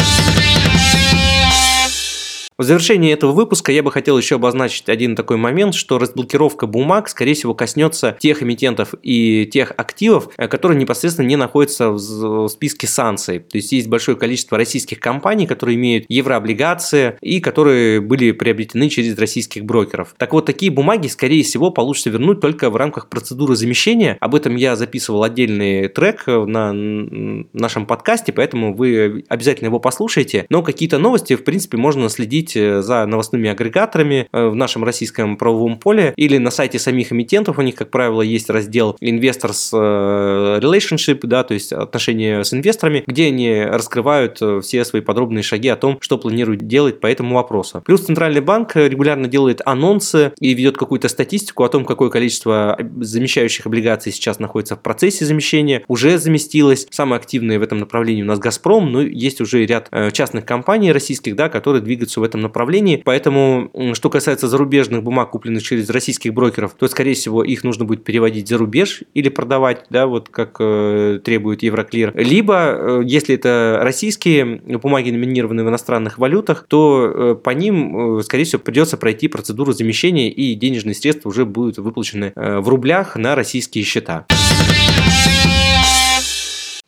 В 2.61 2.65
завершении 2.65 3.13
этого 3.13 3.31
выпуска 3.31 3.71
я 3.71 3.85
бы 3.85 3.93
хотел 3.93 4.19
еще 4.19 4.35
обозначить 4.35 4.89
один 4.89 5.15
такой 5.15 5.37
момент, 5.37 5.77
что 5.77 5.97
разблокировка 5.97 6.67
бумаг, 6.67 7.09
скорее 7.09 7.35
всего, 7.35 7.55
коснется 7.55 8.17
тех 8.19 8.43
эмитентов 8.43 8.95
и 9.01 9.47
тех 9.47 9.73
активов, 9.77 10.31
э, 10.37 10.49
которые 10.49 10.77
непосредственно 10.77 11.29
не 11.29 11.37
находятся 11.37 11.91
в 11.91 12.49
списке 12.49 12.89
санкций. 12.89 13.39
То 13.39 13.59
есть 13.59 13.71
есть 13.71 13.87
большое 13.87 14.17
количество 14.17 14.59
российских 14.59 14.99
компаний, 14.99 15.47
которые 15.47 15.77
имеют 15.77 16.07
еврооблигации 16.09 17.17
и 17.21 17.39
которые 17.39 18.01
были 18.01 18.33
приобретены 18.33 18.89
через 18.89 19.17
российских 19.17 19.65
брокеров. 19.65 20.17
Так 20.19 20.33
вот, 20.33 20.45
такие 20.47 20.73
бумаги, 20.73 21.07
скорее 21.07 21.45
всего, 21.45 21.71
получится 21.71 22.11
вернуть 22.11 22.41
только 22.41 22.71
в 22.71 22.77
рамках 22.77 23.09
процедуры 23.09 23.55
замещения. 23.55 24.17
Об 24.19 24.35
этом 24.35 24.57
я 24.57 24.75
записывал 24.75 25.23
отдельный 25.23 25.87
трек 25.87 26.27
на 26.27 26.73
нашем 26.73 27.87
подкасте, 27.87 28.33
поэтому 28.33 28.75
вы 28.75 29.25
обязательно 29.29 29.69
его 29.69 29.79
послушайте. 29.79 30.45
Но 30.49 30.65
какие-то 30.65 30.99
новости, 30.99 31.37
в 31.37 31.45
принципе, 31.45 31.77
можно 31.77 32.09
следить 32.09 32.48
следить 32.49 32.57
э, 32.57 32.83
за 32.83 33.07
новостными 33.07 33.51
агрегаторами 33.51 34.29
э, 34.33 34.49
в 34.49 34.55
нашем 34.55 34.85
российском 34.85 35.37
правовом 35.37 35.79
поле 35.79 36.13
или 36.17 36.39
на 36.39 36.51
сайте 36.51 36.79
самих 36.79 37.13
эмитентов 37.13 37.59
у 37.59 37.63
них, 37.63 37.75
как 37.75 37.91
правило, 37.91 38.23
есть 38.23 38.51
раздел 38.51 38.97
Investors 39.01 39.71
э, 39.73 40.61
Relationship, 40.61 41.21
да, 41.23 41.45
то 41.45 41.55
есть 41.55 41.73
отношения 41.73 42.43
с 42.45 42.53
инвесторами, 42.53 43.05
где 43.07 43.27
они 43.27 43.63
раскрывают 43.63 44.41
все 44.63 44.85
свои 44.85 45.03
подробные 45.03 45.43
шаги 45.43 45.69
о 45.69 45.77
том, 45.77 45.99
что 46.01 46.19
планируют 46.19 46.67
делать 46.67 47.01
по 47.01 47.07
этому 47.07 47.35
вопросу. 47.37 47.83
Плюс 47.85 48.03
Центральный 48.03 48.41
банк 48.41 48.77
регулярно 48.77 49.29
делает 49.29 49.61
анонсы 49.65 50.33
и 50.41 50.55
ведет 50.55 50.77
какую-то 50.77 51.09
статистику 51.09 51.65
о 51.65 51.69
том, 51.69 51.85
какое 51.85 52.11
количество 52.11 52.79
замещающих 53.01 53.67
облигаций 53.67 54.13
сейчас 54.13 54.39
находится 54.39 54.77
в 54.77 54.83
процессе 54.83 55.25
замещения, 55.25 55.83
уже 55.89 56.19
заместилось. 56.19 56.87
Самые 56.91 57.19
активные 57.19 57.59
в 57.59 57.63
этом 57.63 57.79
направлении 57.79 58.23
у 58.23 58.27
нас 58.27 58.39
Газпром, 58.39 58.91
но 58.93 59.03
есть 59.03 59.41
уже 59.41 59.65
ряд 59.67 59.91
частных 60.13 60.45
компаний 60.45 60.93
российских, 60.93 61.37
да, 61.37 61.49
которые 61.49 61.83
двигаются 61.83 62.21
в 62.21 62.23
этом 62.23 62.38
этом 62.39 62.43
направлении. 62.43 63.01
Поэтому, 63.05 63.71
что 63.95 64.11
касается 64.11 64.49
зарубежных 64.49 65.03
бумаг, 65.03 65.31
купленных 65.31 65.63
через 65.63 65.91
российских 65.91 66.33
брокеров, 66.33 66.75
то, 66.75 66.89
скорее 66.89 67.15
всего, 67.15 67.43
их 67.43 67.65
нужно 67.65 67.85
будет 67.85 68.05
переводить 68.05 68.49
за 68.49 68.59
рубеж 68.59 69.03
или 69.15 69.29
продавать, 69.29 69.85
да, 69.91 70.07
вот 70.07 70.29
как 70.29 70.57
э, 70.61 71.21
требует 71.25 71.63
Евроклир. 71.63 72.13
Либо, 72.15 72.55
э, 72.55 73.03
если 73.05 73.35
это 73.35 73.81
российские 73.83 74.61
бумаги, 74.79 75.11
номинированные 75.11 75.65
в 75.65 75.69
иностранных 75.69 76.19
валютах, 76.19 76.67
то 76.69 77.13
э, 77.15 77.35
по 77.35 77.51
ним, 77.51 78.19
э, 78.19 78.23
скорее 78.23 78.45
всего, 78.45 78.61
придется 78.61 78.97
пройти 78.97 79.29
процедуру 79.29 79.73
замещения 79.73 80.31
и 80.31 80.55
денежные 80.55 80.95
средства 80.95 81.29
уже 81.29 81.45
будут 81.45 81.79
выплачены 81.79 82.33
э, 82.35 82.59
в 82.61 82.69
рублях 82.69 83.17
на 83.17 83.35
российские 83.35 83.85
счета. 83.85 84.27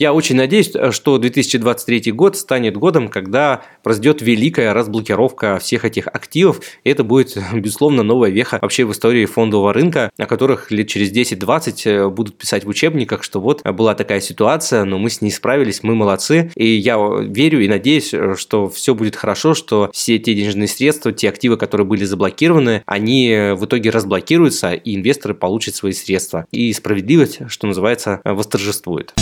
Я 0.00 0.14
очень 0.14 0.37
надеюсь, 0.37 0.73
что 0.92 1.19
2023 1.19 2.11
год 2.12 2.35
станет 2.35 2.75
годом, 2.75 3.09
когда 3.09 3.61
произойдет 3.83 4.23
великая 4.23 4.73
разблокировка 4.73 5.59
всех 5.59 5.85
этих 5.85 6.07
активов. 6.07 6.62
И 6.85 6.88
это 6.88 7.04
будет, 7.04 7.37
безусловно, 7.52 8.02
новая 8.02 8.30
веха 8.30 8.59
вообще 8.62 8.87
в 8.87 8.92
истории 8.92 9.26
фондового 9.26 9.75
рынка, 9.75 10.11
о 10.16 10.25
которых 10.25 10.71
лет 10.71 10.88
через 10.88 11.12
10-20 11.12 11.83
э, 11.85 12.09
будут 12.09 12.38
писать 12.38 12.64
в 12.64 12.69
учебниках, 12.69 13.23
что 13.23 13.42
вот 13.42 13.62
была 13.62 13.95
такая 13.95 14.23
ситуация, 14.23 14.85
но 14.85 14.99
мы 14.99 15.11
с 15.11 15.21
ней 15.21 15.30
справились, 15.30 15.83
мы 15.83 15.95
молодцы. 15.95 16.50
И 16.54 16.66
я 16.66 16.97
верю 17.21 17.61
и 17.61 17.69
надеюсь, 17.69 18.14
что 18.38 18.71
все 18.71 18.95
будет 18.95 19.16
хорошо, 19.16 19.52
что 19.52 19.90
все 19.92 20.19
те 20.19 20.33
денежные 20.33 20.69
средства, 20.69 21.12
те 21.12 21.28
активы, 21.28 21.59
которые 21.59 21.87
были 21.87 22.04
заблокированы, 22.04 22.83
они 22.87 23.52
в 23.54 23.66
итоге 23.66 23.90
разблокируются, 23.90 24.73
и 24.73 24.97
инвесторы 24.97 25.35
получат 25.35 25.75
свои 25.75 25.92
средства. 25.92 26.47
И 26.52 26.73
справедливость, 26.73 27.40
что 27.49 27.66
называется, 27.66 28.23
восторжествует. 28.25 29.12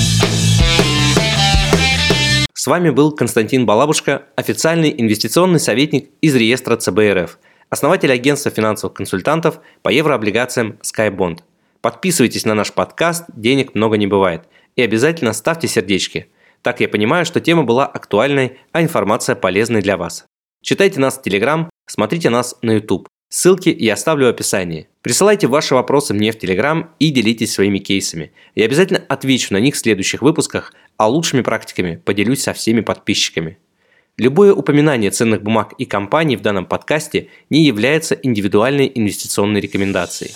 С 2.61 2.67
вами 2.67 2.91
был 2.91 3.13
Константин 3.13 3.67
Балабушка, 3.67 4.25
официальный 4.35 4.93
инвестиционный 4.99 5.61
советник 5.61 6.11
из 6.21 6.35
реестра 6.35 6.75
ЦБРФ, 6.75 7.39
основатель 7.71 8.11
агентства 8.11 8.51
финансовых 8.51 8.97
консультантов 8.97 9.61
по 9.83 9.91
еврооблигациям 9.91 10.77
SkyBond. 10.83 11.43
Подписывайтесь 11.83 12.45
на 12.45 12.55
наш 12.55 12.73
подкаст 12.73 13.27
«Денег 13.33 13.77
много 13.77 13.97
не 13.97 14.09
бывает» 14.09 14.49
и 14.75 14.83
обязательно 14.83 15.35
ставьте 15.35 15.69
сердечки. 15.69 16.33
Так 16.63 16.81
я 16.81 16.89
понимаю, 16.89 17.25
что 17.25 17.41
тема 17.41 17.63
была 17.63 17.87
актуальной, 17.87 18.59
а 18.73 18.83
информация 18.83 19.37
полезной 19.37 19.81
для 19.81 19.97
вас. 19.97 20.25
Читайте 20.61 20.99
нас 20.99 21.17
в 21.17 21.23
Телеграм, 21.23 21.71
смотрите 21.87 22.29
нас 22.29 22.57
на 22.63 22.73
YouTube. 22.73 23.07
Ссылки 23.31 23.69
я 23.79 23.93
оставлю 23.93 24.27
в 24.27 24.31
описании. 24.31 24.89
Присылайте 25.03 25.47
ваши 25.49 25.75
вопросы 25.75 26.15
мне 26.15 26.33
в 26.33 26.39
Телеграм 26.39 26.95
и 26.99 27.11
делитесь 27.11 27.53
своими 27.53 27.79
кейсами. 27.79 28.33
Я 28.55 28.65
обязательно 28.65 29.05
отвечу 29.07 29.53
на 29.53 29.59
них 29.59 29.75
в 29.75 29.79
следующих 29.79 30.23
выпусках, 30.23 30.73
а 30.97 31.09
лучшими 31.09 31.43
практиками 31.43 31.97
поделюсь 31.97 32.43
со 32.43 32.55
всеми 32.55 32.81
подписчиками. 32.81 33.59
Любое 34.17 34.55
упоминание 34.55 35.11
ценных 35.11 35.43
бумаг 35.43 35.75
и 35.77 35.85
компаний 35.85 36.37
в 36.37 36.41
данном 36.41 36.65
подкасте 36.65 37.29
не 37.51 37.65
является 37.65 38.15
индивидуальной 38.15 38.91
инвестиционной 38.95 39.61
рекомендацией. 39.61 40.33